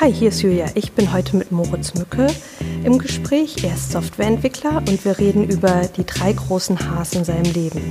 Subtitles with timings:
[0.00, 0.66] Hi, hier ist Julia.
[0.74, 2.28] Ich bin heute mit Moritz Mücke
[2.84, 3.62] im Gespräch.
[3.62, 7.82] Er ist Softwareentwickler und wir reden über die drei großen Hs in seinem Leben.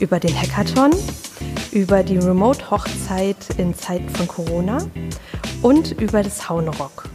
[0.00, 0.90] Über den Hackathon,
[1.70, 4.78] über die Remote-Hochzeit in Zeiten von Corona
[5.62, 7.08] und über das Haunerock.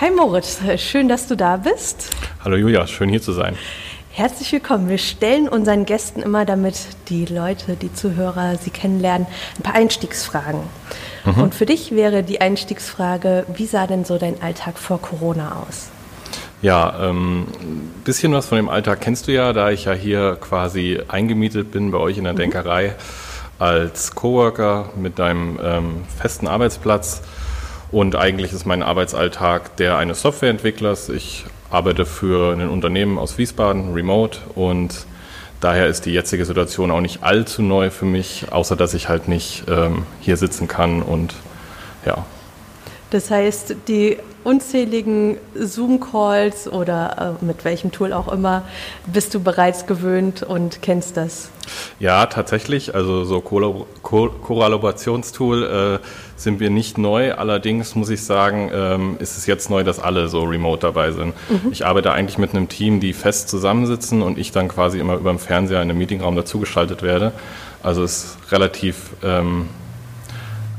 [0.00, 2.08] Hi Moritz, schön, dass du da bist.
[2.42, 3.54] Hallo Julia, schön hier zu sein.
[4.12, 4.88] Herzlich willkommen.
[4.88, 9.26] Wir stellen unseren Gästen immer, damit die Leute, die Zuhörer sie kennenlernen,
[9.58, 10.60] ein paar Einstiegsfragen.
[11.24, 11.42] Mhm.
[11.42, 15.90] Und für dich wäre die Einstiegsfrage, wie sah denn so dein Alltag vor Corona aus?
[16.62, 17.46] Ja, ein ähm,
[18.04, 21.90] bisschen was von dem Alltag kennst du ja, da ich ja hier quasi eingemietet bin
[21.90, 22.38] bei euch in der mhm.
[22.38, 22.94] Denkerei
[23.58, 27.22] als Coworker mit deinem ähm, festen Arbeitsplatz.
[27.90, 31.08] Und eigentlich ist mein Arbeitsalltag der eines Softwareentwicklers.
[31.08, 35.06] Ich arbeite für ein Unternehmen aus Wiesbaden, remote, und
[35.60, 39.28] daher ist die jetzige Situation auch nicht allzu neu für mich, außer dass ich halt
[39.28, 41.34] nicht ähm, hier sitzen kann und
[42.04, 42.24] ja.
[43.10, 48.62] Das heißt, die unzähligen Zoom-Calls oder äh, mit welchem Tool auch immer
[49.06, 51.50] bist du bereits gewöhnt und kennst das?
[51.98, 52.94] Ja, tatsächlich.
[52.94, 56.06] Also so Kollaborationstool äh,
[56.36, 57.34] sind wir nicht neu.
[57.34, 61.34] Allerdings muss ich sagen, ähm, ist es jetzt neu, dass alle so remote dabei sind.
[61.48, 61.70] Mhm.
[61.70, 65.30] Ich arbeite eigentlich mit einem Team, die fest zusammensitzen und ich dann quasi immer über
[65.30, 67.32] dem Fernseher in einem Meetingraum dazugeschaltet werde.
[67.82, 69.68] Also es ist relativ ähm,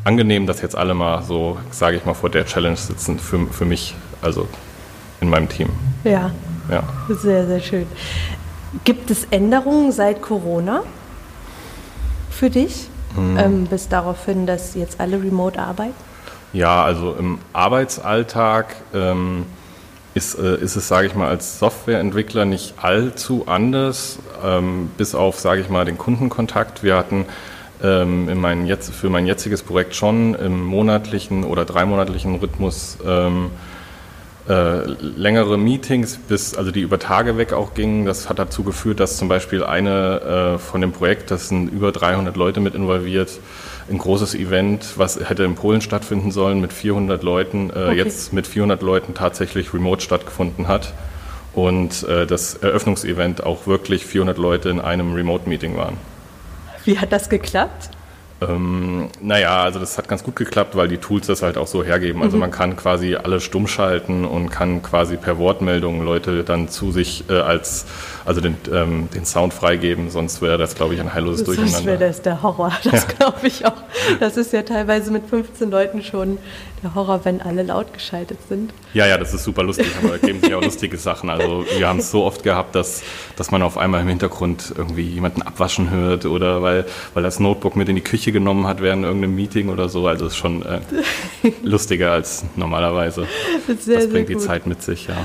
[0.03, 3.65] angenehm, dass jetzt alle mal so, sage ich mal, vor der Challenge sitzen für, für
[3.65, 4.47] mich, also
[5.19, 5.69] in meinem Team.
[6.03, 6.31] Ja.
[6.69, 6.83] Ja.
[7.09, 7.87] Sehr, sehr schön.
[8.83, 10.83] Gibt es Änderungen seit Corona
[12.29, 12.87] für dich?
[13.15, 13.37] Mhm.
[13.37, 15.93] Ähm, bis darauf hin, dass jetzt alle remote arbeiten?
[16.53, 19.45] Ja, also im Arbeitsalltag ähm,
[20.13, 25.39] ist, äh, ist es, sage ich mal, als Softwareentwickler nicht allzu anders, ähm, bis auf,
[25.39, 26.83] sage ich mal, den Kundenkontakt.
[26.83, 27.25] Wir hatten
[27.83, 33.51] ähm, in mein jetzt, für mein jetziges Projekt schon im monatlichen oder dreimonatlichen Rhythmus ähm,
[34.49, 38.05] äh, längere Meetings, bis, also die über Tage weg auch gingen.
[38.05, 41.91] Das hat dazu geführt, dass zum Beispiel eine äh, von dem Projekt, das sind über
[41.91, 43.39] 300 Leute mit involviert,
[43.89, 47.97] ein großes Event, was hätte in Polen stattfinden sollen mit 400 Leuten, äh, okay.
[47.97, 50.93] jetzt mit 400 Leuten tatsächlich remote stattgefunden hat.
[51.53, 55.97] Und äh, das Eröffnungsevent auch wirklich 400 Leute in einem Remote-Meeting waren.
[56.85, 57.89] Wie hat das geklappt?
[58.41, 61.83] Ähm, naja, also das hat ganz gut geklappt, weil die Tools das halt auch so
[61.83, 62.23] hergeben.
[62.23, 62.41] Also mhm.
[62.41, 67.29] man kann quasi alle stumm schalten und kann quasi per Wortmeldung Leute dann zu sich
[67.29, 67.85] äh, als,
[68.25, 71.77] also den, ähm, den Sound freigeben, sonst wäre das, glaube ich, ein heilloses sonst Durcheinander.
[71.77, 73.13] Sonst wäre das der Horror, das ja.
[73.17, 73.83] glaube ich auch.
[74.19, 76.37] Das ist ja teilweise mit 15 Leuten schon
[76.83, 78.73] der Horror, wenn alle laut geschaltet sind.
[78.93, 81.29] Ja, ja, das ist super lustig, aber da geben sich auch lustige Sachen.
[81.29, 83.03] Also wir haben es so oft gehabt, dass,
[83.35, 87.75] dass man auf einmal im Hintergrund irgendwie jemanden abwaschen hört oder weil, weil das Notebook
[87.75, 90.07] mit in die Küche genommen hat während irgendeinem Meeting oder so.
[90.07, 90.81] Also es ist schon äh,
[91.63, 93.27] lustiger als normalerweise.
[93.79, 95.17] Sehr, das bringt die Zeit mit sich, ja.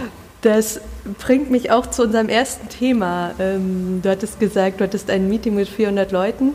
[0.43, 0.81] Das
[1.19, 3.33] bringt mich auch zu unserem ersten Thema.
[3.39, 6.55] Ähm, du hattest gesagt, du hattest ein Meeting mit 400 Leuten.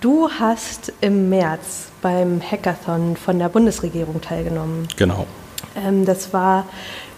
[0.00, 4.88] Du hast im März beim Hackathon von der Bundesregierung teilgenommen.
[4.96, 5.26] Genau.
[5.76, 6.66] Ähm, das war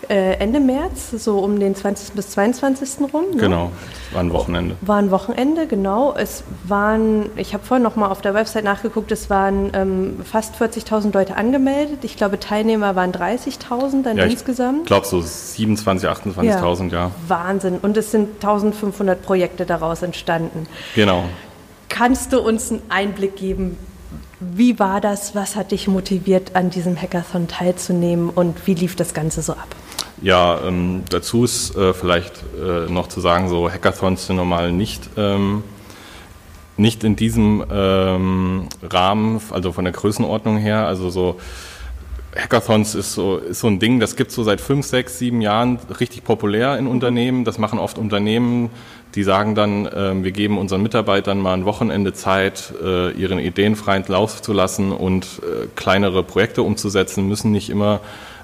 [0.08, 2.14] äh, Ende März, so um den 20.
[2.14, 3.12] bis 22.
[3.12, 3.24] rum.
[3.34, 3.36] Ne?
[3.36, 3.72] Genau,
[4.12, 4.76] war ein Wochenende.
[4.80, 6.14] War ein Wochenende, genau.
[6.16, 10.56] Es waren, ich habe vorhin noch mal auf der Website nachgeguckt, es waren ähm, fast
[10.56, 12.04] 40.000 Leute angemeldet.
[12.04, 14.82] Ich glaube, Teilnehmer waren 30.000 dann ja, insgesamt.
[14.82, 16.98] Ich glaube so 27.000, 28.000, ja.
[16.98, 17.10] ja.
[17.28, 17.78] Wahnsinn.
[17.80, 20.66] Und es sind 1.500 Projekte daraus entstanden.
[20.94, 21.24] Genau.
[21.88, 23.76] Kannst du uns einen Einblick geben,
[24.40, 25.34] wie war das?
[25.34, 29.68] Was hat dich motiviert, an diesem Hackathon teilzunehmen und wie lief das Ganze so ab?
[30.22, 35.10] Ja, ähm, dazu ist äh, vielleicht äh, noch zu sagen, so Hackathons sind normal nicht,
[35.16, 35.64] ähm,
[36.76, 41.38] nicht in diesem ähm, Rahmen, also von der Größenordnung her, also so
[42.36, 45.40] Hackathons ist so, ist so ein Ding, das gibt es so seit fünf, sechs, sieben
[45.40, 47.44] Jahren richtig populär in Unternehmen.
[47.44, 48.70] Das machen oft Unternehmen,
[49.14, 53.76] die sagen dann, äh, wir geben unseren Mitarbeitern mal ein Wochenende Zeit, äh, ihren Ideen
[53.76, 58.00] freien Lauf zu lassen und äh, kleinere Projekte umzusetzen, müssen nicht immer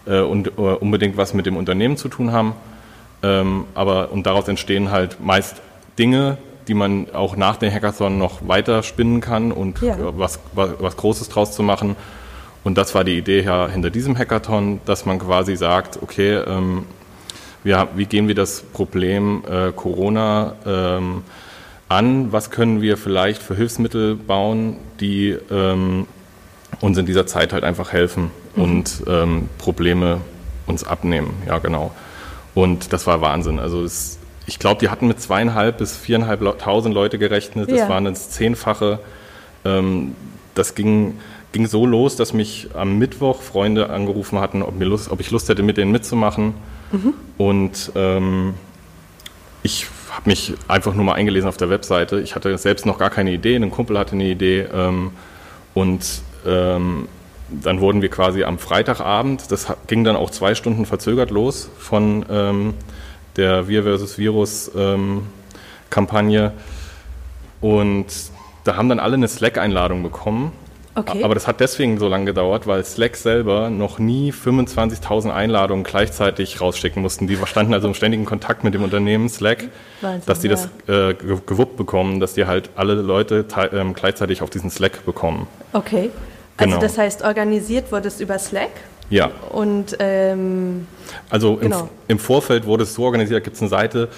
[0.07, 2.55] äh, und, äh, unbedingt was mit dem Unternehmen zu tun haben.
[3.23, 5.61] Ähm, aber und daraus entstehen halt meist
[5.99, 6.39] Dinge,
[6.69, 9.97] die man auch nach dem Hackathon noch weiter spinnen kann und ja.
[9.99, 11.97] was, was, was Großes draus zu machen.
[12.63, 16.85] Und das war die Idee ja hinter diesem Hackathon, dass man quasi sagt, okay, ähm,
[17.65, 21.25] wir, wie gehen wir das Problem äh, Corona ähm,
[21.89, 22.33] an?
[22.33, 26.07] Was können wir vielleicht für Hilfsmittel bauen, die ähm,
[26.81, 28.63] uns in dieser Zeit halt einfach helfen mhm.
[28.63, 30.21] und ähm, Probleme
[30.67, 31.35] uns abnehmen?
[31.47, 31.93] Ja, genau.
[32.55, 33.59] Und das war Wahnsinn.
[33.59, 37.71] Also es, ich glaube, die hatten mit zweieinhalb bis viereinhalbtausend Leute gerechnet.
[37.71, 37.89] Das ja.
[37.89, 38.99] waren ins Zehnfache.
[39.65, 40.15] Ähm,
[40.55, 41.15] das ging
[41.53, 45.31] ging so los, dass mich am Mittwoch Freunde angerufen hatten, ob, mir Lust, ob ich
[45.31, 46.55] Lust hätte, mit denen mitzumachen.
[46.93, 47.15] Mhm.
[47.39, 48.55] Und ähm,
[49.63, 52.21] ich habe mich einfach nur mal eingelesen auf der Webseite.
[52.21, 54.67] Ich hatte selbst noch gar keine Idee, ein Kumpel hatte eine Idee.
[54.73, 55.11] Ähm,
[55.75, 57.09] und ähm,
[57.51, 62.25] dann wurden wir quasi am Freitagabend, das ging dann auch zwei Stunden verzögert los von
[62.31, 62.75] ähm,
[63.37, 65.27] der Wir versus Virus ähm,
[65.91, 66.53] Kampagne.
[67.61, 68.07] Und
[68.65, 70.53] da haben dann alle eine Slack-Einladung bekommen.
[70.95, 71.23] Okay.
[71.23, 76.61] Aber das hat deswegen so lange gedauert, weil Slack selber noch nie 25.000 Einladungen gleichzeitig
[76.61, 77.29] rausschicken mussten.
[77.29, 79.69] Die standen also im ständigen Kontakt mit dem Unternehmen Slack,
[80.01, 80.55] Wahnsinn, dass die ja.
[80.55, 85.47] das äh, gewuppt bekommen, dass die halt alle Leute äh, gleichzeitig auf diesen Slack bekommen.
[85.73, 86.11] Okay.
[86.61, 86.81] Also genau.
[86.81, 88.71] das heißt, organisiert wurde es über Slack?
[89.09, 89.31] Ja.
[89.51, 90.87] Und ähm,
[91.29, 91.81] also genau.
[91.81, 94.09] im, im, Vorfeld wurde es so organisiert, gibt es eine Seite,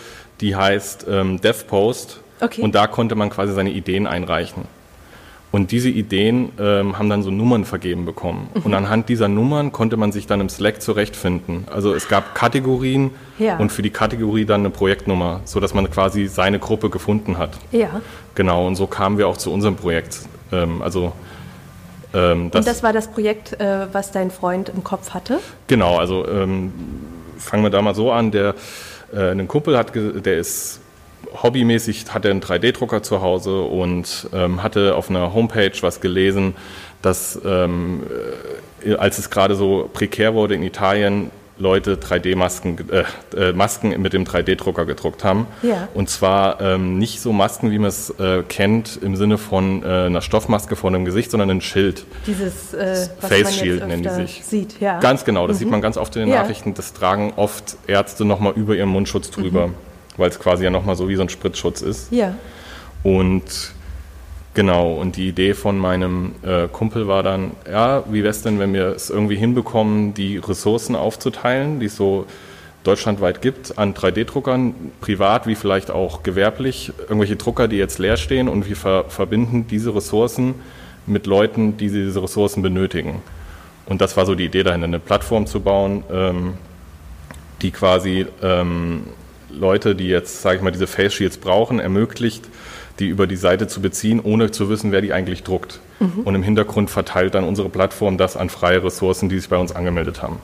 [0.41, 2.63] die heißt ähm, DevPost okay.
[2.63, 4.65] und da konnte man quasi seine Ideen einreichen.
[5.53, 8.49] Und diese Ideen ähm, haben dann so Nummern vergeben bekommen.
[8.55, 8.63] Mhm.
[8.63, 11.67] Und anhand dieser Nummern konnte man sich dann im Slack zurechtfinden.
[11.71, 13.59] Also es gab Kategorien ja.
[13.59, 17.51] und für die Kategorie dann eine Projektnummer, sodass man quasi seine Gruppe gefunden hat.
[17.71, 18.01] Ja.
[18.35, 20.21] Genau, und so kamen wir auch zu unserem Projekt.
[20.53, 21.13] Ähm, also
[22.15, 25.39] ähm, das, und das war das Projekt, äh, was dein Freund im Kopf hatte?
[25.67, 26.73] Genau, also ähm,
[27.39, 28.31] fangen wir da mal so an.
[28.31, 28.55] Der,
[29.13, 30.81] äh, ein Kumpel hat, der ist
[31.43, 36.55] hobbymäßig hatte einen 3D-Drucker zu Hause und ähm, hatte auf einer Homepage was gelesen,
[37.01, 38.03] dass ähm,
[38.85, 43.05] äh, als es gerade so prekär wurde in Italien, Leute 3D-Masken, äh,
[43.37, 45.47] äh, Masken mit dem 3D-Drucker gedruckt haben.
[45.63, 45.89] Ja.
[45.95, 50.07] Und zwar ähm, nicht so Masken, wie man es äh, kennt, im Sinne von äh,
[50.07, 52.05] einer Stoffmaske vor dem Gesicht, sondern ein Schild.
[52.27, 54.45] Dieses äh, Face Shield nennen die sich.
[54.45, 54.99] Sieht, ja.
[55.01, 55.59] Ganz genau, das mhm.
[55.61, 56.43] sieht man ganz oft in den ja.
[56.43, 56.75] Nachrichten.
[56.75, 59.69] Das tragen oft Ärzte nochmal über ihren Mundschutz drüber.
[59.69, 59.75] Mhm
[60.17, 62.13] weil es quasi ja nochmal so wie so ein Spritzschutz ist.
[62.13, 62.35] Ja.
[63.03, 63.73] Und
[64.55, 68.59] genau, und die Idee von meinem äh, Kumpel war dann, ja, wie wäre es denn,
[68.59, 72.27] wenn wir es irgendwie hinbekommen, die Ressourcen aufzuteilen, die es so
[72.85, 78.49] deutschlandweit gibt, an 3D-Druckern, privat wie vielleicht auch gewerblich, irgendwelche Drucker, die jetzt leer stehen
[78.49, 80.57] und wir ver verbinden diese Ressourcen
[81.07, 83.23] mit Leuten, die diese Ressourcen benötigen.
[83.87, 86.55] Und das war so die Idee dahinter, eine Plattform zu bauen, ähm,
[87.63, 89.05] die quasi ähm,
[89.51, 92.45] Leute, die jetzt, sage ich mal, diese Face Shields brauchen, ermöglicht,
[92.99, 95.81] die über die Seite zu beziehen, ohne zu wissen, wer die eigentlich druckt.
[96.01, 96.21] Mhm.
[96.25, 99.73] Und im Hintergrund verteilt dann unsere Plattform das an freie Ressourcen, die sich bei uns
[99.73, 100.39] angemeldet haben.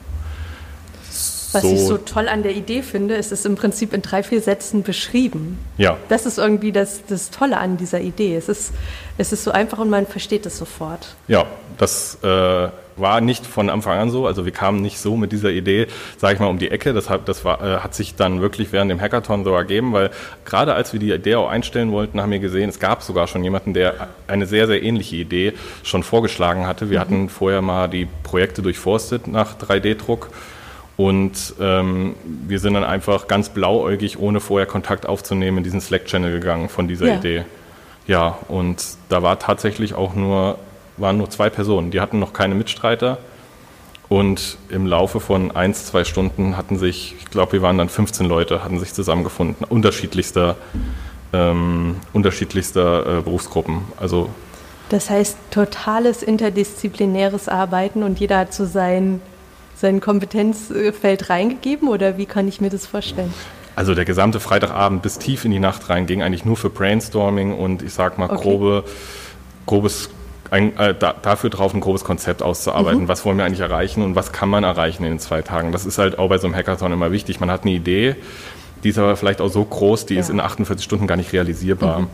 [1.53, 1.73] Was so.
[1.73, 4.83] ich so toll an der Idee finde, ist es im Prinzip in drei, vier Sätzen
[4.83, 5.59] beschrieben.
[5.79, 5.97] Ja.
[6.09, 8.37] Das ist irgendwie das, das Tolle an dieser Idee.
[8.37, 8.73] Es ist,
[9.17, 11.17] es ist so einfach und man versteht es sofort.
[11.27, 11.47] Ja,
[11.79, 12.69] das äh,
[13.00, 14.27] war nicht von Anfang an so.
[14.27, 15.87] Also wir kamen nicht so mit dieser Idee,
[16.17, 16.93] sage ich mal, um die Ecke.
[16.93, 20.11] Das, hat, das war, äh, hat sich dann wirklich während dem Hackathon so ergeben, weil
[20.45, 23.45] gerade als wir die Idee auch einstellen wollten, haben wir gesehen, es gab sogar schon
[23.45, 25.53] jemanden, der eine sehr, sehr ähnliche Idee
[25.83, 26.91] schon vorgeschlagen hatte.
[26.91, 27.03] Wir mhm.
[27.03, 30.31] hatten vorher mal die Projekte durchforstet nach 3D-Druck.
[30.97, 36.33] Und ähm, wir sind dann einfach ganz blauäugig, ohne vorher Kontakt aufzunehmen, in diesen Slack-Channel
[36.33, 37.15] gegangen von dieser ja.
[37.15, 37.45] Idee.
[38.09, 40.59] Ja, und da war tatsächlich auch nur
[40.99, 41.91] waren nur zwei Personen.
[41.91, 43.19] Die hatten noch keine Mitstreiter.
[44.09, 48.27] Und im Laufe von ein, zwei Stunden hatten sich, ich glaube, wir waren dann 15
[48.27, 50.56] Leute, hatten sich zusammengefunden, unterschiedlichster,
[51.35, 53.83] ähm, unterschiedlichster äh, Berufsgruppen.
[53.99, 54.31] Also
[54.89, 59.21] das heißt, totales interdisziplinäres Arbeiten und jeder hat so sein,
[59.77, 63.33] sein Kompetenzfeld reingegeben oder wie kann ich mir das vorstellen?
[63.76, 67.57] Also der gesamte Freitagabend bis tief in die Nacht rein ging eigentlich nur für Brainstorming
[67.57, 68.43] und ich sag mal okay.
[68.43, 68.85] grobe,
[69.67, 70.09] grobes
[70.50, 73.02] ein, äh, da, dafür drauf ein grobes Konzept auszuarbeiten.
[73.02, 73.09] Mhm.
[73.09, 75.73] Was wollen wir eigentlich erreichen und was kann man erreichen in den zwei Tagen?
[75.73, 77.40] Das ist halt auch bei so einem Hackathon immer wichtig.
[77.40, 78.17] Man hat eine Idee,
[78.85, 80.21] die ist aber vielleicht auch so groß, die ja.
[80.21, 82.00] ist in 48 Stunden gar nicht realisierbar.
[82.00, 82.07] Mhm.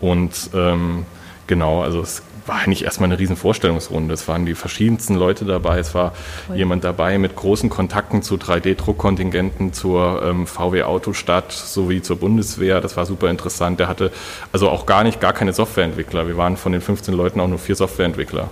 [0.00, 1.06] Und ähm,
[1.46, 4.14] genau, also es war eigentlich erstmal eine riesen Vorstellungsrunde.
[4.14, 5.78] Es waren die verschiedensten Leute dabei.
[5.78, 6.12] Es war
[6.46, 6.56] Voll.
[6.56, 12.80] jemand dabei mit großen Kontakten zu 3D-Druckkontingenten zur ähm, VW Autostadt sowie zur Bundeswehr.
[12.80, 13.78] Das war super interessant.
[13.78, 14.10] Der hatte
[14.52, 16.26] also auch gar nicht, gar keine Softwareentwickler.
[16.26, 18.48] Wir waren von den 15 Leuten auch nur vier Softwareentwickler.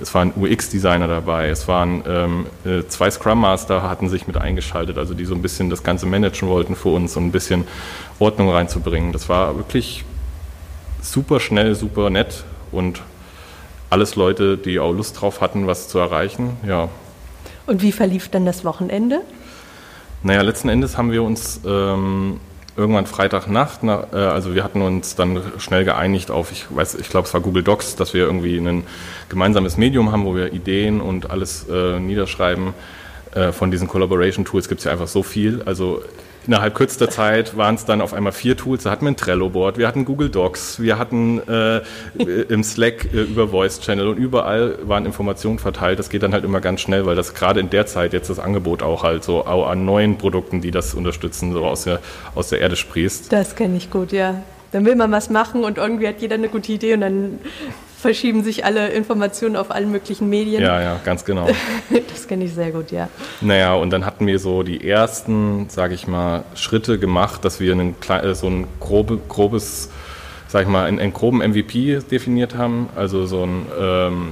[0.00, 4.96] Es waren UX-Designer dabei, es waren ähm, äh, zwei Scrum Master hatten sich mit eingeschaltet,
[4.96, 7.66] also die so ein bisschen das Ganze managen wollten für uns und ein bisschen
[8.18, 9.12] Ordnung reinzubringen.
[9.12, 10.04] Das war wirklich
[11.02, 13.02] super schnell, super nett und
[13.90, 16.56] alles Leute, die auch Lust drauf hatten, was zu erreichen.
[16.66, 16.88] Ja.
[17.66, 19.20] Und wie verlief dann das Wochenende?
[20.22, 22.40] Naja, letzten Endes haben wir uns ähm,
[22.76, 27.08] irgendwann Freitagnacht, na, äh, also wir hatten uns dann schnell geeinigt auf, ich weiß, ich
[27.08, 28.84] glaube es war Google Docs, dass wir irgendwie ein
[29.28, 32.74] gemeinsames Medium haben, wo wir Ideen und alles äh, niederschreiben.
[33.34, 35.62] Äh, von diesen Collaboration Tools gibt es ja einfach so viel.
[35.64, 36.02] Also
[36.46, 38.84] innerhalb kürzester Zeit waren es dann auf einmal vier Tools.
[38.84, 41.82] Da hatten wir ein Trello-Board, wir hatten Google Docs, wir hatten äh,
[42.48, 45.98] im Slack äh, über Voice Channel und überall waren Informationen verteilt.
[45.98, 48.38] Das geht dann halt immer ganz schnell, weil das gerade in der Zeit jetzt das
[48.38, 52.00] Angebot auch halt so auch an neuen Produkten, die das unterstützen, so aus der,
[52.34, 53.32] aus der Erde sprießt.
[53.32, 54.42] Das kenne ich gut, ja.
[54.72, 57.38] Dann will man was machen und irgendwie hat jeder eine gute Idee und dann
[58.00, 60.62] verschieben sich alle Informationen auf allen möglichen Medien.
[60.62, 61.48] Ja, ja, ganz genau.
[62.08, 63.08] das kenne ich sehr gut, ja.
[63.40, 67.72] Naja, und dann hatten wir so die ersten, sage ich mal, Schritte gemacht, dass wir
[67.72, 69.90] einen, äh, so ein grobe, grobes,
[70.48, 72.88] sag ich mal, einen, einen groben MVP definiert haben.
[72.96, 74.28] Also so ein, ähm,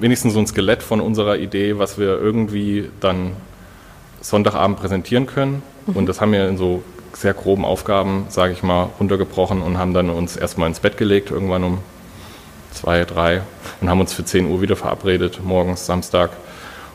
[0.00, 3.32] wenigstens so ein Skelett von unserer Idee, was wir irgendwie dann
[4.20, 5.62] Sonntagabend präsentieren können.
[5.86, 5.96] Mhm.
[5.96, 6.82] Und das haben wir in so
[7.12, 11.30] sehr groben Aufgaben, sage ich mal, runtergebrochen und haben dann uns erstmal ins Bett gelegt,
[11.30, 11.78] irgendwann um
[12.74, 13.42] zwei, drei
[13.80, 16.30] und haben uns für 10 Uhr wieder verabredet, morgens, Samstag.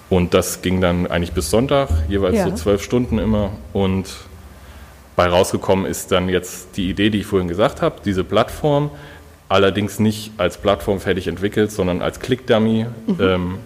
[0.10, 2.46] Und das ging dann eigentlich bis Sonntag, jeweils ja.
[2.46, 3.52] so zwölf Stunden immer.
[3.74, 4.08] Und
[5.16, 8.90] bei rausgekommen ist dann jetzt die Idee, die ich vorhin gesagt habe, diese Plattform,
[9.50, 13.18] allerdings nicht als Plattform fertig entwickelt, sondern als Click-Dummy, mhm.
[13.20, 13.58] ähm,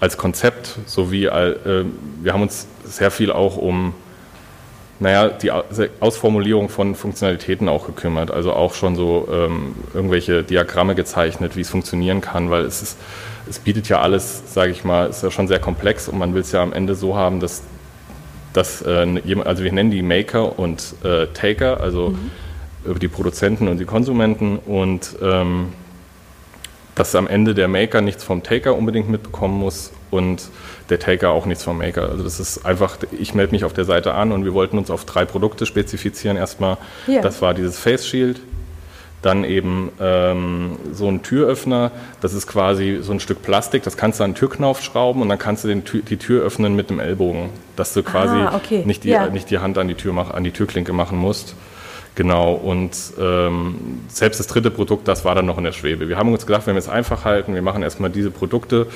[0.00, 1.84] als Konzept, sowie äh,
[2.22, 3.94] wir haben uns sehr viel auch um
[5.00, 5.52] naja, die
[6.00, 8.30] Ausformulierung von Funktionalitäten auch gekümmert.
[8.30, 12.98] Also auch schon so ähm, irgendwelche Diagramme gezeichnet, wie es funktionieren kann, weil es ist,
[13.48, 16.40] es bietet ja alles, sage ich mal, ist ja schon sehr komplex und man will
[16.40, 17.62] es ja am Ende so haben, dass,
[18.52, 19.06] dass äh,
[19.44, 22.14] also wir nennen die Maker und äh, Taker, also
[22.84, 22.98] mhm.
[22.98, 25.72] die Produzenten und die Konsumenten und ähm,
[26.96, 30.50] dass am Ende der Maker nichts vom Taker unbedingt mitbekommen muss und
[30.90, 32.08] der Taker auch nichts vom Maker.
[32.08, 34.90] Also das ist einfach, ich melde mich auf der Seite an und wir wollten uns
[34.90, 36.36] auf drei Produkte spezifizieren.
[36.36, 37.20] Erstmal, ja.
[37.20, 38.40] das war dieses Face Shield,
[39.22, 41.90] dann eben ähm, so ein Türöffner,
[42.20, 45.28] das ist quasi so ein Stück Plastik, das kannst du an den Türknauf schrauben und
[45.28, 48.82] dann kannst du den, die Tür öffnen mit dem Ellbogen, dass du quasi ah, okay.
[48.84, 49.28] nicht, die, ja.
[49.28, 51.54] nicht die Hand an die, Tür mach, an die Türklinke machen musst.
[52.14, 56.08] Genau, und ähm, selbst das dritte Produkt, das war dann noch in der Schwebe.
[56.08, 58.88] Wir haben uns gedacht, wenn wir es einfach halten, wir machen erstmal diese Produkte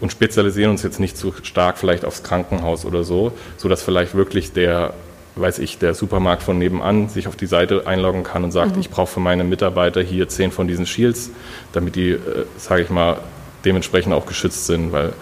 [0.00, 4.52] und spezialisieren uns jetzt nicht zu stark vielleicht aufs Krankenhaus oder so, sodass vielleicht wirklich
[4.52, 4.94] der,
[5.36, 8.80] weiß ich, der Supermarkt von nebenan sich auf die Seite einloggen kann und sagt, mhm.
[8.80, 11.30] ich brauche für meine Mitarbeiter hier zehn von diesen Shields,
[11.72, 12.18] damit die, äh,
[12.56, 13.18] sage ich mal,
[13.64, 15.12] dementsprechend auch geschützt sind, weil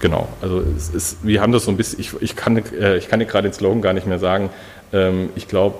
[0.00, 3.08] Genau, also es ist, wir haben das so ein bisschen, ich, ich kann, äh, ich
[3.08, 4.50] kann dir gerade den Slogan gar nicht mehr sagen.
[4.92, 5.76] Ähm, ich glaube,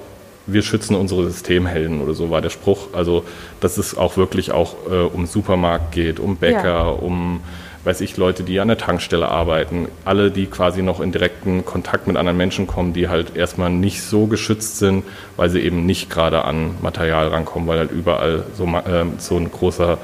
[0.46, 2.88] wir schützen unsere Systemhelden oder so war der Spruch.
[2.92, 3.24] Also,
[3.60, 6.88] dass es auch wirklich auch äh, um Supermarkt geht, um Bäcker, ja.
[6.88, 7.40] um,
[7.88, 9.88] weiß ich, Leute, die an der Tankstelle arbeiten.
[10.04, 14.02] Alle, die quasi noch in direkten Kontakt mit anderen Menschen kommen, die halt erstmal nicht
[14.02, 15.04] so geschützt sind,
[15.38, 19.50] weil sie eben nicht gerade an Material rankommen, weil halt überall so, äh, so ein
[19.50, 19.96] großer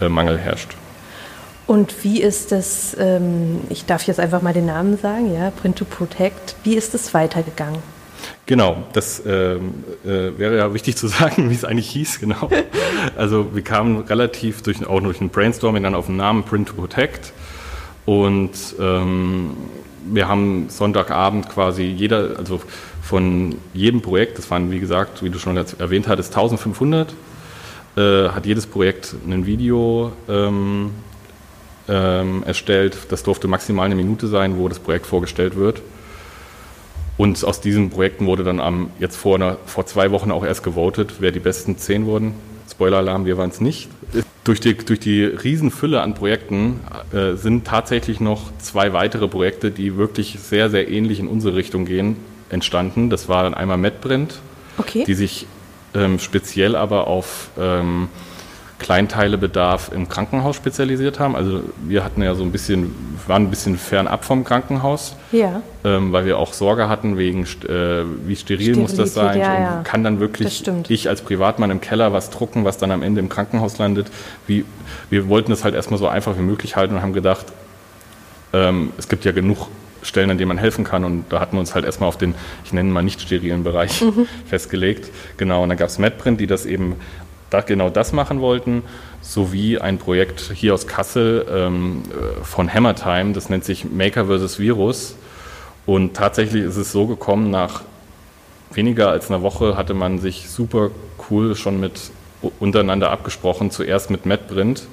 [0.00, 0.76] äh, Mangel herrscht.
[1.66, 5.76] Und wie ist das, ähm, ich darf jetzt einfach mal den Namen sagen, ja, Print
[5.78, 7.80] to Protect, wie ist es weitergegangen?
[8.46, 12.48] Genau, das ähm, äh, wäre ja wichtig zu sagen, wie es eigentlich hieß, genau.
[13.16, 16.74] Also wir kamen relativ durch, auch durch ein Brainstorming dann auf den Namen Print to
[16.74, 17.32] Protect
[18.04, 19.56] und ähm,
[20.04, 22.60] wir haben Sonntagabend quasi jeder, also
[23.02, 27.14] von jedem Projekt, das waren wie gesagt, wie du schon erwähnt hattest, 1500,
[27.96, 30.90] äh, hat jedes Projekt ein Video ähm,
[31.88, 32.96] ähm, erstellt.
[33.10, 35.82] Das durfte maximal eine Minute sein, wo das Projekt vorgestellt wird.
[37.16, 40.62] Und aus diesen Projekten wurde dann am, jetzt vor, einer, vor zwei Wochen auch erst
[40.62, 42.34] gewotet, wer die besten zehn wurden.
[42.70, 43.88] Spoiler-Alarm, wir waren es nicht.
[44.44, 46.80] Durch die, durch die Riesenfülle an Projekten
[47.12, 51.84] äh, sind tatsächlich noch zwei weitere Projekte, die wirklich sehr, sehr ähnlich in unsere Richtung
[51.84, 52.16] gehen,
[52.50, 53.10] entstanden.
[53.10, 54.40] Das war dann einmal MedPrint,
[54.78, 55.04] okay.
[55.06, 55.46] die sich
[55.94, 58.08] ähm, speziell aber auf ähm,
[58.82, 61.34] Kleinteilebedarf im Krankenhaus spezialisiert haben.
[61.36, 62.94] Also wir hatten ja so ein bisschen,
[63.26, 65.62] waren ein bisschen fernab vom Krankenhaus, ja.
[65.84, 69.78] ähm, weil wir auch Sorge hatten wegen, äh, wie steril muss das sein ja, ja.
[69.78, 73.20] und kann dann wirklich ich als Privatmann im Keller was drucken, was dann am Ende
[73.20, 74.08] im Krankenhaus landet.
[74.46, 74.64] Wie,
[75.08, 77.46] wir wollten es halt erstmal so einfach wie möglich halten und haben gedacht,
[78.52, 79.68] ähm, es gibt ja genug
[80.02, 81.04] Stellen, an denen man helfen kann.
[81.04, 82.34] Und da hatten wir uns halt erstmal auf den,
[82.64, 84.26] ich nenne mal nicht sterilen Bereich mhm.
[84.46, 85.10] festgelegt.
[85.36, 86.96] Genau, und dann gab es MedPrint, die das eben
[87.52, 88.82] da genau das machen wollten,
[89.20, 94.58] sowie ein Projekt hier aus Kassel ähm, äh, von Hammertime, das nennt sich Maker vs.
[94.58, 95.16] Virus.
[95.84, 97.82] Und tatsächlich ist es so gekommen, nach
[98.72, 100.90] weniger als einer Woche hatte man sich super
[101.30, 102.10] cool schon mit
[102.58, 104.86] untereinander abgesprochen, zuerst mit MedPrint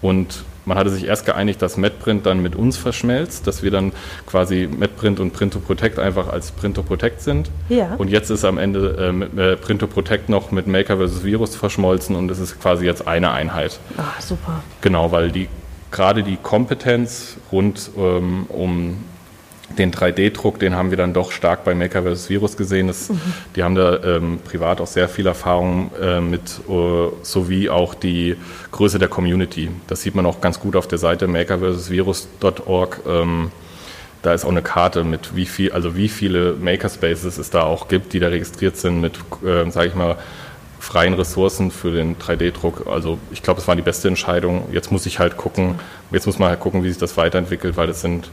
[0.00, 3.92] und man hatte sich erst geeinigt, dass MedPrint dann mit uns verschmelzt, dass wir dann
[4.26, 7.50] quasi MedPrint und Printo Protect einfach als Printo Protect sind.
[7.70, 7.94] Ja.
[7.96, 11.24] Und jetzt ist am Ende äh, äh, Printo Protect noch mit Maker vs.
[11.24, 13.80] Virus verschmolzen und es ist quasi jetzt eine Einheit.
[13.96, 14.62] Ah, super.
[14.82, 15.48] Genau, weil die
[15.90, 18.98] gerade die Kompetenz rund ähm, um
[19.76, 22.30] den 3D-Druck, den haben wir dann doch stark bei Maker vs.
[22.30, 22.86] Virus gesehen.
[22.86, 23.20] Das, mhm.
[23.54, 28.36] Die haben da ähm, privat auch sehr viel Erfahrung äh, mit, uh, sowie auch die
[28.72, 29.70] Größe der Community.
[29.86, 33.00] Das sieht man auch ganz gut auf der Seite makervsvirus.org.
[33.06, 33.50] Ähm,
[34.22, 37.88] da ist auch eine Karte mit wie viel, also wie viele Makerspaces es da auch
[37.88, 40.16] gibt, die da registriert sind mit, äh, sage ich mal,
[40.80, 42.86] freien Ressourcen für den 3D-Druck.
[42.86, 44.68] Also ich glaube, es war die beste Entscheidung.
[44.72, 45.76] Jetzt muss ich halt gucken,
[46.10, 48.30] jetzt muss man halt gucken, wie sich das weiterentwickelt, weil es sind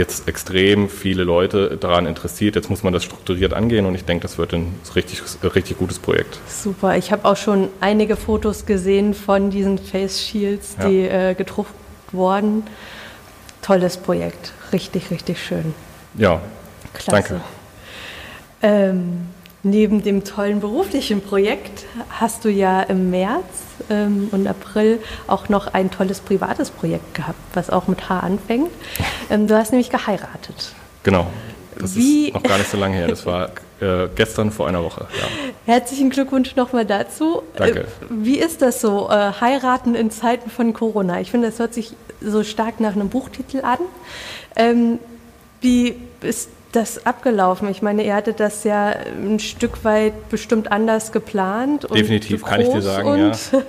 [0.00, 2.56] jetzt extrem viele Leute daran interessiert.
[2.56, 6.00] Jetzt muss man das strukturiert angehen und ich denke, das wird ein richtig, richtig gutes
[6.00, 6.40] Projekt.
[6.48, 6.96] Super.
[6.96, 11.30] Ich habe auch schon einige Fotos gesehen von diesen Face Shields, die ja.
[11.30, 11.74] äh, gedruckt
[12.10, 12.64] wurden.
[13.62, 14.52] Tolles Projekt.
[14.72, 15.74] Richtig, richtig schön.
[16.14, 16.40] Ja,
[16.94, 17.10] Klasse.
[17.10, 17.40] danke.
[18.62, 19.26] Ähm,
[19.62, 23.44] neben dem tollen beruflichen Projekt hast du ja im März
[23.90, 28.70] ähm, und April auch noch ein tolles privates Projekt gehabt, was auch mit H anfängt.
[29.28, 30.72] Ähm, du hast nämlich geheiratet.
[31.02, 31.26] Genau.
[31.78, 32.26] Das Wie?
[32.26, 33.08] ist noch gar nicht so lange her.
[33.08, 33.50] Das war
[33.80, 35.06] äh, gestern vor einer Woche.
[35.18, 35.74] Ja.
[35.74, 37.42] Herzlichen Glückwunsch nochmal dazu.
[37.56, 37.80] Danke.
[37.80, 41.20] Äh, wie ist das so, äh, heiraten in Zeiten von Corona?
[41.20, 43.78] Ich finde, das hört sich so stark nach einem Buchtitel an.
[44.56, 44.98] Ähm,
[45.60, 47.68] wie ist das abgelaufen?
[47.68, 51.86] Ich meine, ihr hattet das ja ein Stück weit bestimmt anders geplant.
[51.94, 53.62] Definitiv, kann ich dir sagen, und, ja.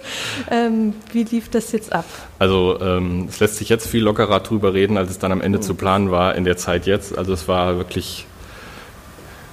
[0.51, 2.05] ähm, wie lief das jetzt ab?
[2.39, 5.60] Also ähm, es lässt sich jetzt viel lockerer drüber reden, als es dann am Ende
[5.60, 5.63] mhm.
[5.63, 7.17] zu planen war in der Zeit jetzt.
[7.17, 8.25] Also es war wirklich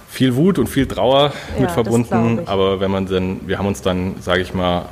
[0.09, 2.41] viel Wut und viel Trauer ja, mit verbunden.
[2.47, 4.87] Aber wenn man dann, wir haben uns dann, sage ich mal,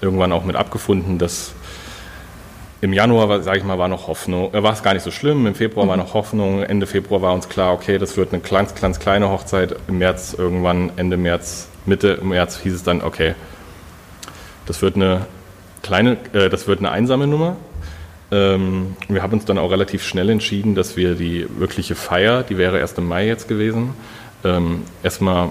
[0.00, 1.54] irgendwann auch mit abgefunden, dass
[2.82, 5.46] im Januar, sage ich mal, war noch Hoffnung, äh, war es gar nicht so schlimm.
[5.46, 5.90] Im Februar mhm.
[5.90, 6.64] war noch Hoffnung.
[6.64, 9.76] Ende Februar war uns klar, okay, das wird eine ganz, ganz kleine Hochzeit.
[9.86, 13.34] Im März irgendwann, Ende März, Mitte März hieß es dann, okay,
[14.66, 15.26] das wird eine
[15.82, 17.56] kleine, äh, das wird eine einsame Nummer.
[18.32, 22.58] Ähm, wir haben uns dann auch relativ schnell entschieden, dass wir die wirkliche Feier, die
[22.58, 23.94] wäre erst im Mai jetzt gewesen,
[24.42, 25.50] ähm, erstmal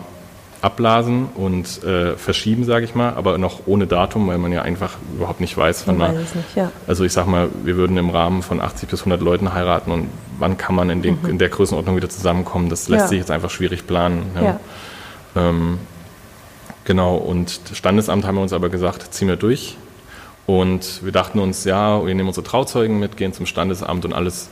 [0.61, 4.97] abblasen und äh, verschieben, sage ich mal, aber noch ohne Datum, weil man ja einfach
[5.15, 6.15] überhaupt nicht weiß, wann man.
[6.15, 6.71] Weiß nicht, ja.
[6.85, 10.09] Also ich sag mal, wir würden im Rahmen von 80 bis 100 Leuten heiraten und
[10.37, 11.29] wann kann man in, den, mhm.
[11.29, 12.69] in der Größenordnung wieder zusammenkommen?
[12.69, 13.07] Das lässt ja.
[13.07, 14.23] sich jetzt einfach schwierig planen.
[14.35, 14.59] Ja.
[15.35, 15.79] Ähm,
[16.85, 19.77] genau, und Standesamt haben wir uns aber gesagt, ziehen wir durch.
[20.45, 24.49] Und wir dachten uns, ja, wir nehmen unsere Trauzeugen mit, gehen zum Standesamt und alles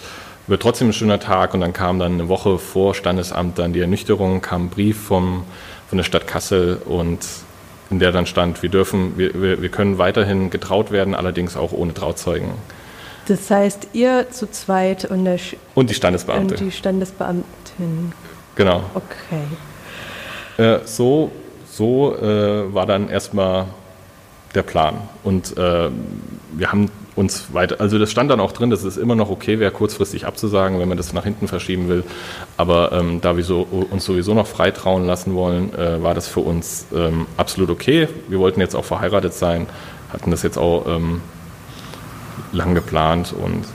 [0.47, 1.53] wird trotzdem ein schöner Tag.
[1.53, 5.43] Und dann kam dann eine Woche vor Standesamt dann die Ernüchterung, kam ein Brief vom
[5.89, 7.19] von der Stadt Kassel und
[7.89, 11.93] in der dann stand, wir dürfen, wir, wir können weiterhin getraut werden, allerdings auch ohne
[11.93, 12.51] Trauzeugen.
[13.27, 16.55] Das heißt, ihr zu zweit und, der Sch und die Standesbeamte.
[16.55, 18.13] Und die Standesbeamtin.
[18.55, 18.83] Genau.
[18.93, 19.43] Okay.
[20.57, 21.31] Äh, so
[21.79, 23.65] so äh, war dann erstmal
[24.53, 24.95] der Plan.
[25.23, 25.89] Und äh,
[26.51, 29.59] wir haben uns weiter, also das stand dann auch drin, dass es immer noch okay
[29.59, 32.03] wäre, kurzfristig abzusagen, wenn man das nach hinten verschieben will.
[32.57, 36.41] Aber ähm, da wir so, uns sowieso noch freitrauen lassen wollen, äh, war das für
[36.41, 38.07] uns ähm, absolut okay.
[38.27, 39.67] Wir wollten jetzt auch verheiratet sein,
[40.11, 41.21] hatten das jetzt auch ähm,
[42.51, 43.65] lang geplant und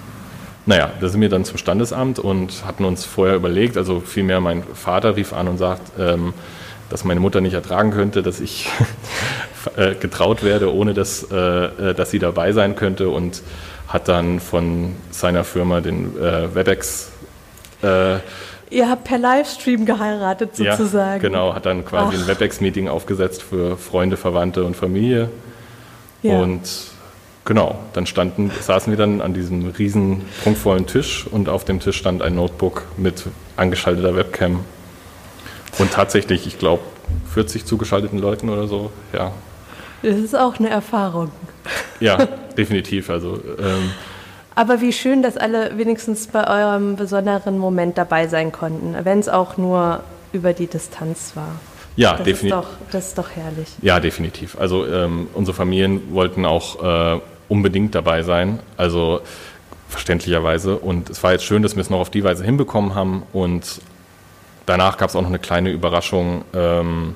[0.67, 4.63] naja, da sind wir dann zum Standesamt und hatten uns vorher überlegt, also vielmehr mein
[4.63, 6.33] Vater rief an und sagt, ähm,
[6.89, 8.71] dass meine Mutter nicht ertragen könnte, dass ich
[9.77, 13.43] Äh, getraut werde, ohne dass, äh, äh, dass sie dabei sein könnte und
[13.89, 17.11] hat dann von seiner Firma den äh, WebEx.
[17.83, 18.17] Äh,
[18.71, 21.23] Ihr habt per Livestream geheiratet sozusagen.
[21.23, 22.23] Ja, genau, hat dann quasi Ach.
[22.23, 25.29] ein WebEx-Meeting aufgesetzt für Freunde, Verwandte und Familie.
[26.23, 26.39] Ja.
[26.39, 26.63] Und
[27.45, 31.97] genau, dann standen, saßen wir dann an diesem riesen prunkvollen Tisch und auf dem Tisch
[31.97, 33.25] stand ein Notebook mit
[33.57, 34.65] angeschalteter Webcam.
[35.79, 36.83] Und tatsächlich, ich glaube,
[37.33, 39.33] 40 zugeschalteten Leuten oder so, ja.
[40.05, 41.31] Das ist auch eine Erfahrung.
[41.99, 42.19] Ja,
[42.59, 43.09] definitiv.
[43.09, 43.91] Also, ähm,
[44.55, 49.31] Aber wie schön, dass alle wenigstens bei eurem besonderen Moment dabei sein konnten, wenn es
[49.31, 51.53] auch nur über die Distanz war.
[51.97, 52.65] Ja, definitiv.
[52.91, 53.69] Das ist doch herrlich.
[53.81, 54.59] Ja, definitiv.
[54.59, 56.83] Also ähm, unsere Familien wollten auch
[57.17, 58.59] äh, unbedingt dabei sein.
[58.77, 59.21] Also
[59.89, 60.77] verständlicherweise.
[60.77, 63.23] Und es war jetzt schön, dass wir es noch auf die Weise hinbekommen haben.
[63.33, 63.81] Und
[64.67, 66.45] danach gab es auch noch eine kleine Überraschung.
[66.53, 67.15] Ähm,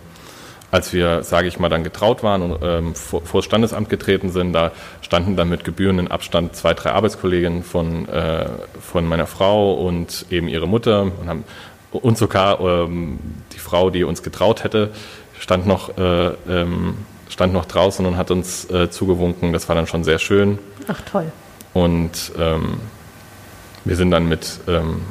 [0.70, 4.30] als wir, sage ich mal, dann getraut waren und ähm, vor, vor, das Standesamt getreten
[4.30, 8.46] sind, da standen dann mit gebührenden Abstand zwei, drei Arbeitskolleginnen von, äh,
[8.80, 11.44] von meiner Frau und eben ihre Mutter und, haben,
[11.90, 13.18] und sogar ähm,
[13.52, 14.90] die Frau, die uns getraut hätte,
[15.38, 16.98] stand noch, äh, ähm,
[17.30, 19.52] stand noch draußen und hat uns äh, zugewunken.
[19.52, 20.58] Das war dann schon sehr schön.
[20.86, 21.32] Ach toll.
[21.72, 22.78] Und ähm,
[23.84, 25.02] wir sind dann mit ähm,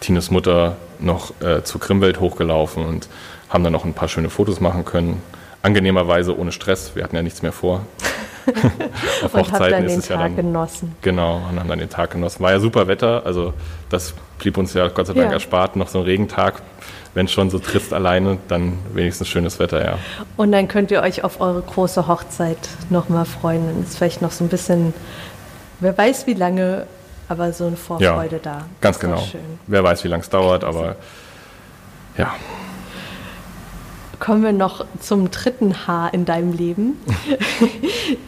[0.00, 3.08] Tines Mutter noch äh, zu Grimwelt hochgelaufen und
[3.48, 5.22] haben dann noch ein paar schöne Fotos machen können.
[5.62, 7.86] Angenehmerweise ohne Stress, wir hatten ja nichts mehr vor.
[9.24, 10.94] Auf und habt dann den Tag ja dann, genossen.
[11.00, 12.42] Genau, und haben dann den Tag genossen.
[12.42, 13.54] War ja super Wetter, also
[13.88, 15.32] das blieb uns ja Gott sei Dank ja.
[15.32, 15.76] erspart.
[15.76, 16.60] Noch so ein Regentag,
[17.14, 19.98] wenn schon so trist alleine, dann wenigstens schönes Wetter, ja.
[20.36, 22.58] Und dann könnt ihr euch auf eure große Hochzeit
[22.90, 23.66] nochmal freuen.
[23.66, 24.92] Dann ist vielleicht noch so ein bisschen,
[25.80, 26.86] wer weiß wie lange,
[27.28, 28.64] aber so eine Vorfreude ja, da.
[28.80, 29.22] Ganz genau.
[29.66, 30.96] Wer weiß, wie lange es dauert, aber
[32.16, 32.34] ja
[34.24, 36.98] kommen wir noch zum dritten Haar in deinem Leben.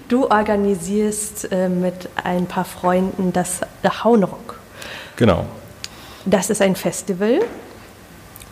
[0.09, 3.63] Du organisierst äh, mit ein paar Freunden das
[4.05, 4.61] Hauenrock.
[5.17, 5.47] Genau.
[6.25, 7.41] Das ist ein Festival.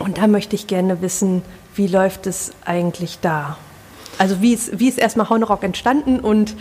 [0.01, 1.43] Und da möchte ich gerne wissen,
[1.77, 3.57] wie läuft es eigentlich da?
[4.19, 6.57] Also wie ist, wie ist erstmal Hauenrock entstanden und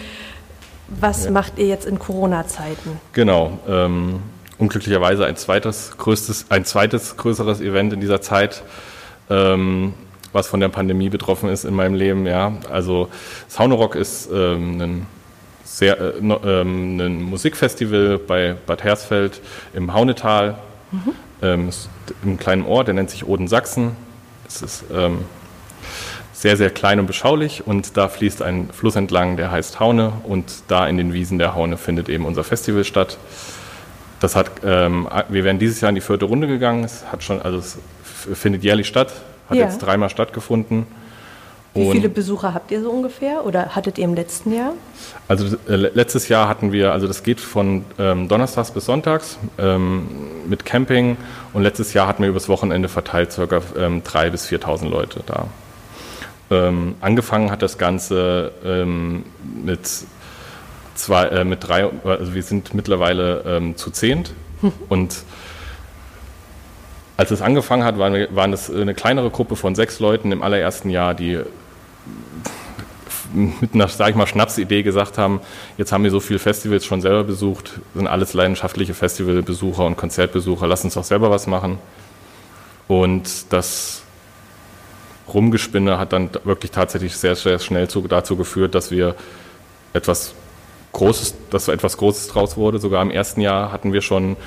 [1.00, 1.32] was ja.
[1.32, 3.00] macht ihr jetzt in Corona-Zeiten?
[3.14, 3.60] Genau.
[3.68, 4.22] Ähm,
[4.58, 8.64] unglücklicherweise ein zweites, größtes, ein zweites größeres Event in dieser Zeit.
[9.30, 9.94] Ähm,
[10.34, 12.26] was von der Pandemie betroffen ist in meinem Leben.
[12.26, 13.10] Ja, also
[13.48, 15.06] Saunerock ist ähm, ein
[15.64, 19.42] sehr, äh, ähm, ein Musikfestival bei Bad Hersfeld
[19.74, 20.58] im Haunetal,
[20.92, 21.12] mhm.
[21.42, 21.70] ähm,
[22.24, 23.96] im kleinen Ort, der nennt sich Oden Sachsen.
[24.48, 25.20] Es ist ähm,
[26.44, 30.64] sehr, sehr klein und beschaulich und da fließt ein Fluss entlang, der heißt Haune und
[30.68, 33.18] da in den Wiesen der Haune findet eben unser Festival statt.
[34.20, 36.84] Das hat, ähm, wir werden dieses Jahr in die vierte Runde gegangen.
[36.84, 37.78] Es hat schon, also es
[38.38, 39.14] findet jährlich statt.
[39.50, 39.64] Hat ja.
[39.64, 40.86] jetzt dreimal stattgefunden.
[41.74, 44.74] Wie viele Besucher habt ihr so ungefähr oder hattet ihr im letzten Jahr?
[45.30, 50.08] Also äh, letztes Jahr hatten wir, also das geht von ähm, Donnerstags bis Sonntags ähm,
[50.50, 51.16] mit Camping
[51.54, 53.62] und letztes Jahr hatten wir übers Wochenende verteilt ca.
[53.78, 55.48] Ähm, 3.000 bis 4.000 Leute da.
[56.52, 59.24] Ähm, angefangen hat das Ganze ähm,
[59.64, 59.90] mit
[60.96, 64.72] zwei, äh, mit drei, also wir sind mittlerweile ähm, zu zehnt hm.
[64.90, 65.24] und
[67.16, 70.42] als es angefangen hat, waren, wir, waren es eine kleinere Gruppe von sechs Leuten im
[70.42, 71.40] allerersten Jahr, die
[73.34, 75.42] mit einer, sag ich mal, Schnapsidee gesagt haben,
[75.78, 80.68] jetzt haben wir so viele Festivals schon selber besucht, sind alles leidenschaftliche Festivalbesucher und Konzertbesucher,
[80.68, 81.80] lass uns doch selber was machen.
[82.88, 84.04] Und das
[85.34, 89.16] Rumgespinne hat dann wirklich tatsächlich sehr, sehr schnell zu, dazu geführt, dass wir
[89.94, 90.34] etwas
[90.92, 92.80] Großes, dass etwas Großes draus wurde.
[92.80, 94.38] Sogar im ersten Jahr hatten wir schon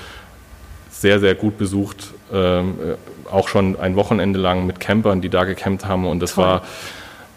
[0.90, 5.44] sehr, sehr gut besucht, ähm, äh, auch schon ein Wochenende lang mit Campern, die da
[5.44, 6.62] gecampt haben und das war,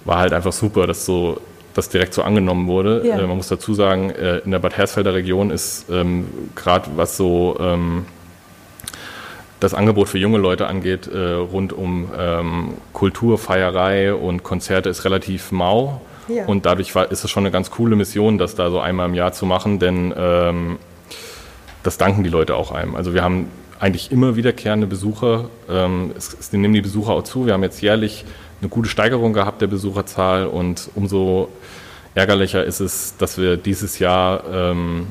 [0.05, 1.41] war halt einfach super, dass so
[1.73, 3.05] das direkt so angenommen wurde.
[3.05, 3.19] Ja.
[3.19, 7.17] Äh, man muss dazu sagen, äh, in der Bad Hersfelder Region ist ähm, gerade was
[7.17, 8.05] so ähm,
[9.59, 15.03] das Angebot für junge Leute angeht, äh, rund um ähm, Kultur, Feierei und Konzerte ist
[15.05, 16.01] relativ mau.
[16.27, 16.45] Ja.
[16.45, 19.15] Und dadurch war, ist es schon eine ganz coole Mission, das da so einmal im
[19.15, 20.77] Jahr zu machen, denn ähm,
[21.83, 22.95] das danken die Leute auch einem.
[22.95, 23.47] Also wir haben
[23.79, 25.49] eigentlich immer wiederkehrende Besucher.
[25.69, 27.45] Ähm, es, es nehmen die Besucher auch zu.
[27.45, 28.25] Wir haben jetzt jährlich
[28.61, 31.49] eine gute Steigerung gehabt der Besucherzahl und umso
[32.13, 35.07] ärgerlicher ist es, dass wir dieses Jahr ähm,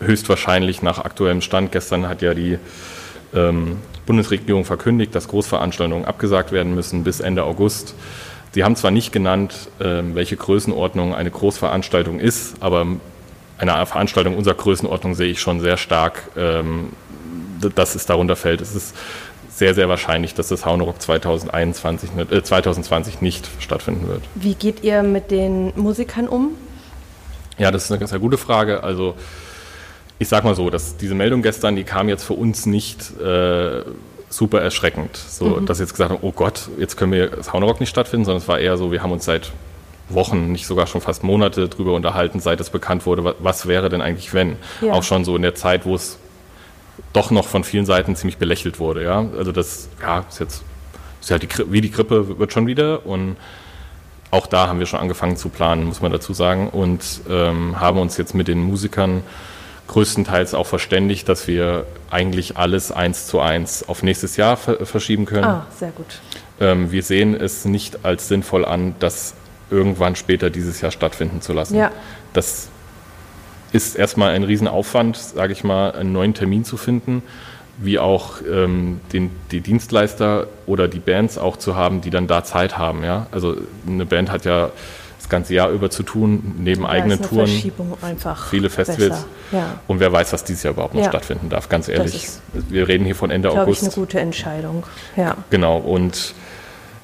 [0.00, 2.58] höchstwahrscheinlich nach aktuellem Stand, gestern hat ja die
[3.36, 7.94] ähm, Bundesregierung verkündigt, dass Großveranstaltungen abgesagt werden müssen bis Ende August.
[8.52, 12.86] Sie haben zwar nicht genannt, ähm, welche Größenordnung eine Großveranstaltung ist, aber
[13.58, 16.90] einer Veranstaltung unserer Größenordnung sehe ich schon sehr stark, ähm,
[17.74, 18.60] dass es darunter fällt.
[18.60, 18.94] Es ist
[19.50, 24.22] sehr, sehr wahrscheinlich, dass das Haunerock 2021, äh, 2020 nicht stattfinden wird.
[24.34, 26.50] Wie geht ihr mit den Musikern um?
[27.58, 28.82] Ja, das ist eine sehr gute Frage.
[28.84, 29.14] Also
[30.18, 33.82] ich sag mal so, dass diese Meldung gestern, die kam jetzt für uns nicht äh,
[34.28, 35.16] super erschreckend.
[35.16, 35.66] So, mhm.
[35.66, 38.48] dass jetzt gesagt haben, oh Gott, jetzt können wir das Haunerock nicht stattfinden, sondern es
[38.48, 39.52] war eher so, wir haben uns seit
[40.08, 44.00] Wochen, nicht sogar schon fast Monate drüber unterhalten, seit es bekannt wurde, was wäre denn
[44.00, 44.56] eigentlich, wenn?
[44.80, 44.92] Ja.
[44.92, 46.18] Auch schon so in der Zeit, wo es
[47.12, 49.02] doch noch von vielen Seiten ziemlich belächelt wurde.
[49.02, 49.26] Ja?
[49.36, 50.62] Also das ja, ist jetzt
[51.20, 53.36] ist ja die, wie die Grippe wird schon wieder und
[54.30, 57.98] auch da haben wir schon angefangen zu planen, muss man dazu sagen, und ähm, haben
[57.98, 59.22] uns jetzt mit den Musikern
[59.88, 65.44] größtenteils auch verständigt, dass wir eigentlich alles eins zu eins auf nächstes Jahr verschieben können.
[65.44, 66.20] Ah, sehr gut.
[66.60, 69.34] Ähm, wir sehen es nicht als sinnvoll an, dass
[69.70, 71.76] irgendwann später dieses Jahr stattfinden zu lassen.
[71.76, 71.90] Ja.
[72.32, 72.68] Das
[73.72, 77.22] ist erstmal ein Riesenaufwand, sage ich mal, einen neuen Termin zu finden,
[77.78, 82.42] wie auch ähm, den, die Dienstleister oder die Bands auch zu haben, die dann da
[82.44, 83.04] Zeit haben.
[83.04, 83.26] Ja?
[83.32, 84.70] Also eine Band hat ja
[85.26, 87.48] das ganze Jahr über zu tun, neben ja, eigenen Touren,
[88.48, 89.26] viele Festivals.
[89.50, 89.80] Ja.
[89.88, 91.08] Und wer weiß, was dieses Jahr überhaupt noch ja.
[91.08, 92.28] stattfinden darf, ganz ehrlich.
[92.68, 93.82] Wir reden hier von Ende August.
[93.82, 94.84] Das ist eine gute Entscheidung.
[95.16, 95.36] Ja.
[95.50, 96.34] Genau, und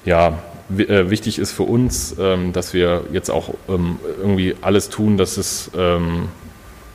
[0.05, 0.39] ja,
[0.77, 5.35] äh, wichtig ist für uns, ähm, dass wir jetzt auch ähm, irgendwie alles tun, dass
[5.35, 6.29] es ähm,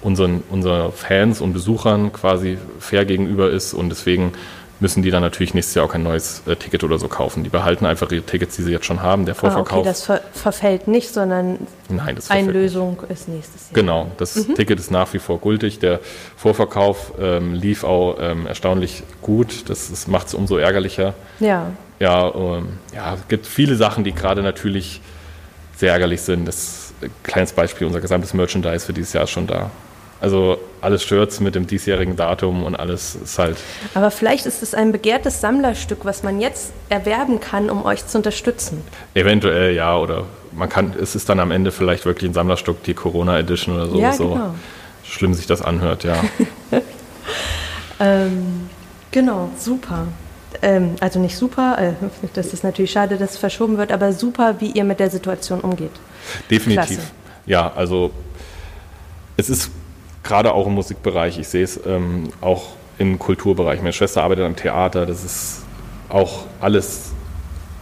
[0.00, 4.32] unseren, unseren Fans und Besuchern quasi fair gegenüber ist und deswegen
[4.80, 7.44] müssen die dann natürlich nächstes Jahr auch kein neues äh, Ticket oder so kaufen.
[7.44, 9.26] Die behalten einfach ihre Tickets, die sie jetzt schon haben.
[9.26, 9.72] Der Vorverkauf.
[9.72, 13.10] Ah, okay, das ver verfällt nicht, sondern Nein, das Einlösung nicht.
[13.10, 13.74] ist nächstes Jahr.
[13.74, 14.54] Genau, das mhm.
[14.54, 15.78] Ticket ist nach wie vor gültig.
[15.80, 16.00] Der
[16.36, 19.68] Vorverkauf ähm, lief auch ähm, erstaunlich gut.
[19.68, 21.14] Das, macht es umso ärgerlicher.
[21.40, 21.72] Ja.
[21.98, 25.00] Ja, ähm, ja, es gibt viele Sachen, die gerade natürlich
[25.76, 26.46] sehr ärgerlich sind.
[26.46, 29.70] Das ein kleines Beispiel, unser gesamtes Merchandise für dieses Jahr ist schon da.
[30.20, 33.56] Also alles Shirts mit dem diesjährigen Datum und alles ist halt.
[33.94, 38.18] Aber vielleicht ist es ein begehrtes Sammlerstück, was man jetzt erwerben kann, um euch zu
[38.18, 38.82] unterstützen.
[39.14, 42.94] Eventuell ja, oder man kann, es ist dann am Ende vielleicht wirklich ein Sammlerstück, die
[42.94, 43.98] Corona Edition oder so.
[44.00, 44.54] Ja, so genau.
[45.04, 46.16] schlimm sich das anhört, ja.
[48.00, 48.68] ähm,
[49.12, 50.08] genau, super.
[50.62, 51.92] Ähm, also nicht super, äh,
[52.34, 55.60] das ist natürlich schade, dass es verschoben wird, aber super, wie ihr mit der Situation
[55.60, 55.92] umgeht.
[56.50, 56.96] Definitiv.
[56.96, 57.10] Klasse.
[57.46, 58.10] Ja, also
[59.36, 59.70] es ist
[60.28, 63.80] gerade auch im Musikbereich, ich sehe es ähm, auch im Kulturbereich.
[63.80, 65.64] Meine Schwester arbeitet am Theater, das ist
[66.10, 67.12] auch alles,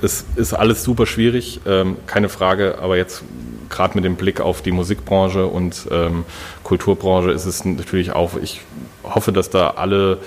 [0.00, 3.24] es ist alles super schwierig, ähm, keine Frage, aber jetzt
[3.68, 6.24] gerade mit dem Blick auf die Musikbranche und ähm,
[6.62, 8.60] Kulturbranche ist es natürlich auch, ich
[9.02, 10.18] hoffe, dass da alle,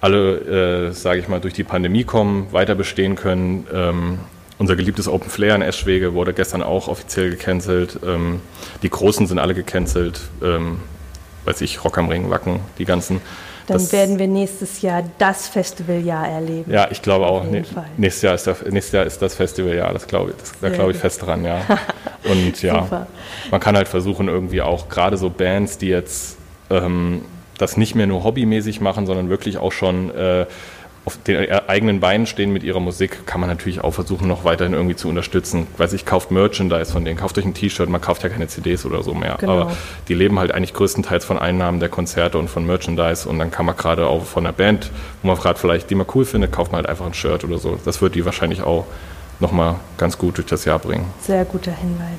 [0.00, 3.66] alle äh, sage ich mal, durch die Pandemie kommen, weiter bestehen können.
[3.74, 4.18] Ähm,
[4.58, 7.98] unser geliebtes Open Flair in Eschwege wurde gestern auch offiziell gecancelt.
[8.06, 8.40] Ähm,
[8.82, 10.20] die Großen sind alle gecancelt.
[11.46, 13.20] Weiß ich, Rock am Ring, Wacken, die ganzen.
[13.66, 16.70] Dann das, werden wir nächstes Jahr das Festivaljahr erleben.
[16.70, 17.44] Ja, ich glaube auch.
[17.44, 17.64] Ne,
[17.96, 20.98] nächstes, Jahr ist der, nächstes Jahr ist das Festivaljahr, das glaube das, da glaube ich
[20.98, 21.62] fest dran, ja.
[22.30, 23.06] Und ja, Super.
[23.50, 26.36] man kann halt versuchen, irgendwie auch gerade so Bands, die jetzt
[26.70, 27.22] ähm,
[27.58, 30.46] das nicht mehr nur hobbymäßig machen, sondern wirklich auch schon äh,
[31.06, 34.74] auf den eigenen Beinen stehen mit ihrer Musik, kann man natürlich auch versuchen, noch weiterhin
[34.74, 35.68] irgendwie zu unterstützen.
[35.76, 38.84] Weiß ich, kauft Merchandise von denen, kauft euch ein T-Shirt, man kauft ja keine CDs
[38.84, 39.36] oder so mehr.
[39.38, 39.52] Genau.
[39.52, 39.72] Aber
[40.08, 43.66] die leben halt eigentlich größtenteils von Einnahmen der Konzerte und von Merchandise und dann kann
[43.66, 44.90] man gerade auch von einer Band,
[45.22, 47.58] wo man gerade vielleicht die man cool findet, kauft man halt einfach ein Shirt oder
[47.58, 47.78] so.
[47.84, 48.84] Das wird die wahrscheinlich auch
[49.38, 51.06] nochmal ganz gut durch das Jahr bringen.
[51.20, 52.18] Sehr guter Hinweis.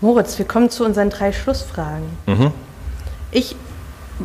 [0.00, 2.06] Moritz, wir kommen zu unseren drei Schlussfragen.
[2.26, 2.50] Mhm.
[3.30, 3.54] Ich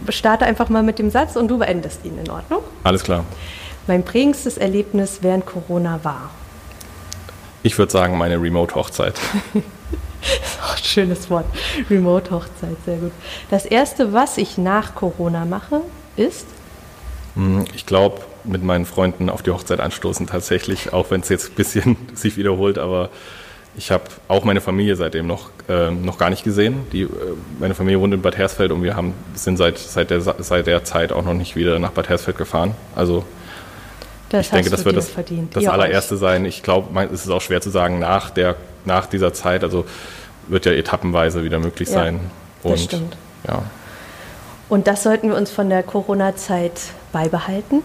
[0.10, 2.62] starte einfach mal mit dem Satz und du beendest ihn in Ordnung?
[2.84, 3.24] Alles klar
[3.88, 6.30] mein prägendstes Erlebnis während Corona war?
[7.64, 9.16] Ich würde sagen, meine Remote-Hochzeit.
[9.54, 11.46] ein schönes Wort.
[11.90, 13.12] Remote-Hochzeit, sehr gut.
[13.50, 15.82] Das erste, was ich nach Corona mache,
[16.16, 16.46] ist?
[17.36, 21.52] Hm, ich glaube, mit meinen Freunden auf die Hochzeit anstoßen tatsächlich, auch wenn es jetzt
[21.52, 23.10] ein bisschen sich wiederholt, aber
[23.76, 26.88] ich habe auch meine Familie seitdem noch, äh, noch gar nicht gesehen.
[26.92, 27.10] Die, äh,
[27.60, 30.84] meine Familie wohnt in Bad Hersfeld und wir haben, sind seit, seit, der, seit der
[30.84, 32.74] Zeit auch noch nicht wieder nach Bad Hersfeld gefahren.
[32.96, 33.24] Also
[34.30, 35.12] das ich denke, das wird das,
[35.54, 36.20] das allererste euch.
[36.20, 36.46] sein.
[36.46, 39.86] Ich glaube, es ist auch schwer zu sagen, nach, der, nach dieser Zeit, also
[40.48, 42.16] wird ja etappenweise wieder möglich sein.
[42.64, 43.18] Ja, Und, das stimmt.
[43.48, 43.64] Ja.
[44.70, 46.80] Und das sollten wir uns von der Corona-Zeit
[47.12, 47.84] beibehalten?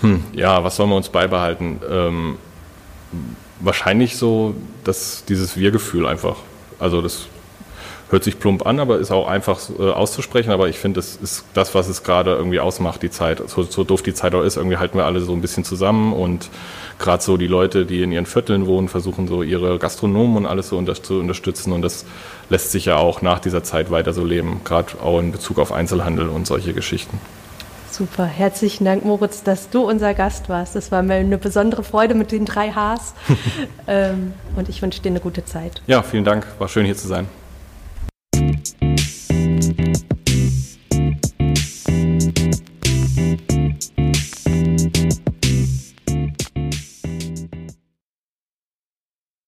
[0.00, 1.80] Hm, ja, was sollen wir uns beibehalten?
[1.88, 2.38] Ähm,
[3.60, 6.36] wahrscheinlich so dass dieses Wir-Gefühl einfach.
[6.78, 7.26] Also das
[8.10, 10.50] hört sich plump an, aber ist auch einfach äh, auszusprechen.
[10.50, 13.42] Aber ich finde, das ist das, was es gerade irgendwie ausmacht, die Zeit.
[13.48, 16.12] So, so doof die Zeit auch ist, irgendwie halten wir alle so ein bisschen zusammen
[16.12, 16.50] und
[16.98, 20.68] gerade so die Leute, die in ihren Vierteln wohnen, versuchen so ihre Gastronomen und alles
[20.68, 21.72] so unter zu unterstützen.
[21.72, 22.04] Und das
[22.50, 25.72] lässt sich ja auch nach dieser Zeit weiter so leben, gerade auch in Bezug auf
[25.72, 27.18] Einzelhandel und solche Geschichten.
[27.90, 30.74] Super, herzlichen Dank, Moritz, dass du unser Gast warst.
[30.74, 33.14] Das war mir eine besondere Freude mit den drei Hs.
[33.86, 35.80] ähm, und ich wünsche dir eine gute Zeit.
[35.86, 37.28] Ja, vielen Dank, war schön hier zu sein.